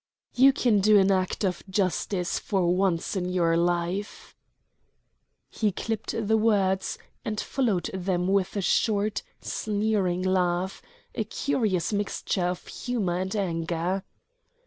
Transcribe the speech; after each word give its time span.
"You 0.33 0.51
can 0.51 0.79
do 0.79 0.97
an 0.97 1.11
act 1.11 1.43
of 1.45 1.61
justice 1.69 2.39
for 2.39 2.73
once 2.73 3.15
in 3.15 3.29
your 3.29 3.55
life." 3.55 4.35
He 5.51 5.71
clipped 5.71 6.15
the 6.27 6.37
words, 6.39 6.97
and 7.23 7.39
followed 7.39 7.91
them 7.93 8.27
with 8.27 8.55
a 8.57 8.61
short, 8.63 9.21
sneering 9.41 10.23
laugh, 10.23 10.81
a 11.13 11.23
curious 11.23 11.93
mixture 11.93 12.45
of 12.47 12.65
humor 12.65 13.19
and 13.19 13.35
anger. 13.35 14.01